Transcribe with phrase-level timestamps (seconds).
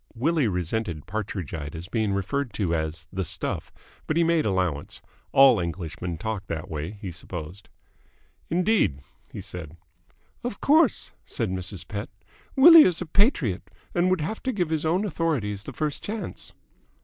[0.15, 3.71] Willie resented Partridgite as being referred to as "the stuff,"
[4.07, 4.99] but he made allowance.
[5.31, 7.69] All Englishmen talked that way, he supposed.
[8.49, 9.77] "Indeed?" he said.
[10.43, 11.87] "Of course," said Mrs.
[11.87, 12.09] Pett,
[12.55, 16.51] "Willie is a patriot and would have to give our own authorities the first chance."